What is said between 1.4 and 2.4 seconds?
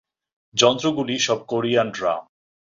Korean drum.